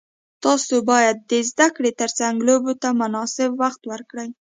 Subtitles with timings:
[0.43, 4.29] تاسو باید د زده کړې ترڅنګ لوبو ته مناسب وخت ورکړئ.